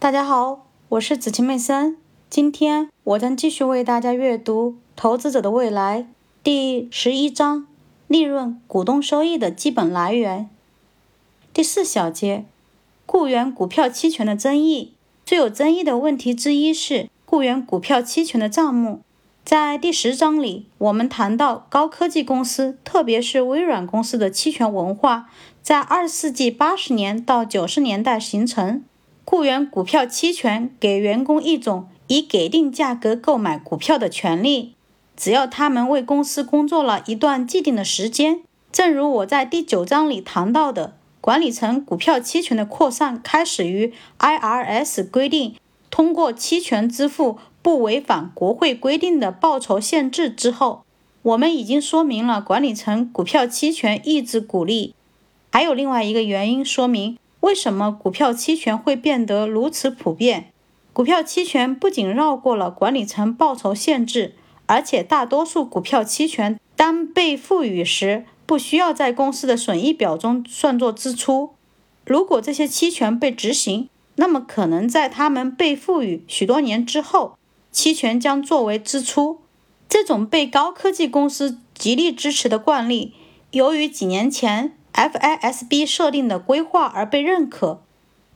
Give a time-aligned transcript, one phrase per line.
[0.00, 1.98] 大家好，我是子晴妹森。
[2.30, 6.00] 今天我将继续为大家阅读《投资者的未来》
[6.42, 7.66] 第十一章：
[8.06, 10.48] 利润、股东收益的基本来源。
[11.52, 12.46] 第四小节：
[13.04, 14.94] 雇员股票期权的争议。
[15.26, 19.02] 最有争议的问题之一是雇员股票期权的账目。
[19.44, 25.28] 在第十章里，我们谈到高科技公司，特别是微软公司的期权文化，
[25.60, 28.82] 在二十世纪八十年到九十年代形成。
[29.24, 34.74] 雇员股票期权给员工一种以给定价格购买股票的权利，
[35.16, 38.40] 只要他们为公司工作了一段既定的时间。
[38.72, 45.54] 正如我在第九章里谈到的，管理层股票期权的扩散开始于 IRS 规定
[45.90, 50.82] 通过期权支付不违反国会规定的报酬限制之后。
[51.22, 54.94] 我们已经说明了管理层股票期权抑制鼓励，
[55.52, 57.18] 还有另外一个原因说明。
[57.40, 60.52] 为什么股票期权会变得如此普遍？
[60.92, 64.34] 股票期权不仅绕过了管理层报酬限制，
[64.66, 71.50] 而且大多数股票期权当被赋予时，不需要在公司的损益表中算作支出。
[72.04, 77.38] 如果这些期权被执行，那么可能在他们被赋予许多年之后，
[77.72, 79.40] 期权将作为支出。
[79.88, 83.14] 这种被高科技公司极力支持的惯例，
[83.52, 84.76] 由于几年前。
[84.92, 87.80] FISB 设定的规划而被认可，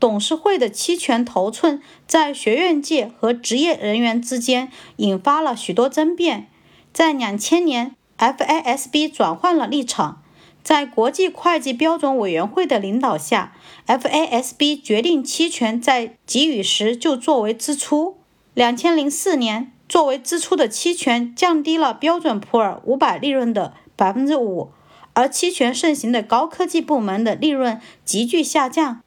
[0.01, 6.49] 董事会的期权头寸在学院界和职业人员之间引发了许多争辩。
[6.93, 10.23] 在两千年，FISB 转换了立场，
[10.63, 13.53] 在国际会计标准委员会的领导下
[13.87, 18.17] ，FISB 决定期权在给予时就作为支出。
[18.55, 24.71] 两千零四年，作为支出的期权降低了标准普尔五百利润的百分之五。
[25.15, 29.01] 而期权盛行的高科技部门的利润急剧下降，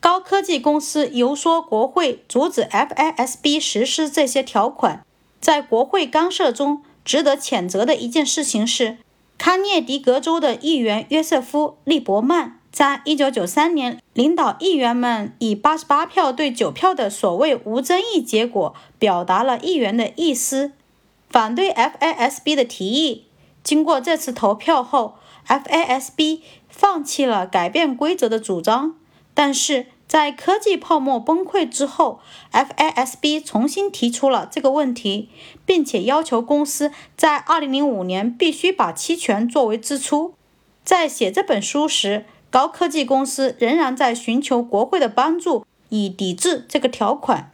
[0.00, 5.04] 高科技公司游说国会阻止 FISB 实施这些条款。
[5.40, 8.98] 在国会干涉中，值得谴责的一件事情是，
[9.38, 20.72] 康涅狄格州的议员约瑟夫·利伯曼在1993年领导议员们以88票对9票的所谓无争议结果，表达了议员的意思，
[21.28, 23.24] 反对 FISB 的提议。
[23.62, 25.16] 经过这次投票后
[25.46, 28.96] ，FASB 放弃了改变规则的主张，
[29.34, 32.20] 但是在科技泡沫崩溃之后
[32.52, 35.28] ，FASB 重新提出了这个问题，
[35.64, 40.34] 并且要求公司在2005年必须把期权作为支出。
[40.82, 47.52] 在写这本书时，高科技公司仍然在寻求国会的帮助，以抵制这个条款。